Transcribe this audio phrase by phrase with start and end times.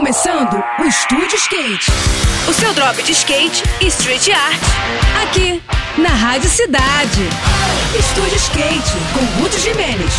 [0.00, 1.90] começando o Estúdio Skate.
[2.48, 4.58] O seu drop de skate e street art.
[5.22, 5.60] Aqui,
[5.98, 7.20] na Rádio Cidade.
[7.98, 10.14] Estúdio Skate, com Ruth Jimenez.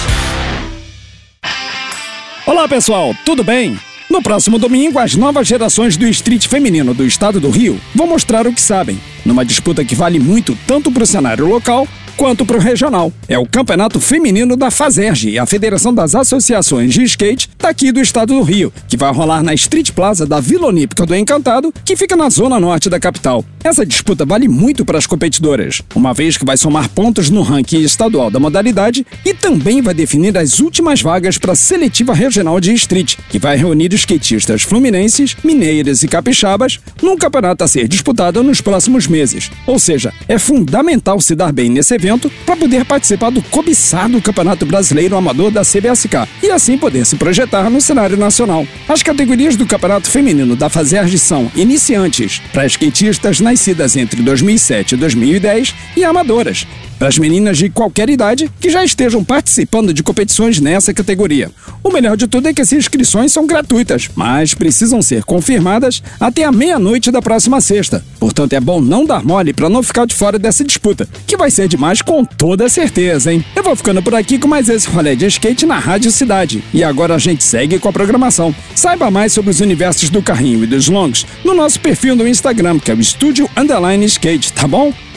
[2.46, 3.76] Olá pessoal, tudo bem?
[4.08, 8.46] No próximo domingo, as novas gerações do street feminino do estado do Rio vão mostrar
[8.46, 11.88] o que sabem, numa disputa que vale muito tanto para o cenário local
[12.18, 13.12] quanto para o regional.
[13.28, 18.34] É o Campeonato Feminino da FASERG, a Federação das Associações de Skate daqui do estado
[18.34, 22.16] do Rio, que vai rolar na Street Plaza da Vila Olímpica do Encantado, que fica
[22.16, 23.44] na zona norte da capital.
[23.64, 27.82] Essa disputa vale muito para as competidoras, uma vez que vai somar pontos no ranking
[27.82, 32.74] estadual da modalidade e também vai definir as últimas vagas para a seletiva regional de
[32.74, 38.62] street, que vai reunir skatistas fluminenses, mineiras e capixabas num campeonato a ser disputado nos
[38.62, 39.52] próximos meses.
[39.68, 44.66] Ou seja, é fundamental se dar bem nesse evento para poder participar do cobiçado Campeonato
[44.66, 48.66] Brasileiro Amador da CBSK e assim poder se projetar no cenário nacional.
[48.90, 54.98] As categorias do Campeonato Feminino da Fazerge são iniciantes, para skatistas nascidas entre 2007 e
[54.98, 56.66] 2010 e amadoras,
[57.02, 61.50] para as meninas de qualquer idade que já estejam participando de competições nessa categoria.
[61.84, 66.44] O melhor de tudo é que as inscrições são gratuitas, mas precisam ser confirmadas até
[66.44, 68.06] a meia-noite da próxima sexta.
[68.20, 71.50] Portanto, é bom não dar mole para não ficar de fora dessa disputa, que vai
[71.50, 73.44] ser demais com toda certeza, hein?
[73.56, 76.64] Eu vou ficando por aqui com mais esse rolê de skate na Rádio Cidade.
[76.72, 78.54] E agora a gente segue com a programação.
[78.76, 82.78] Saiba mais sobre os universos do carrinho e dos longs no nosso perfil no Instagram,
[82.78, 84.94] que é o Estúdio Underline Skate, tá bom?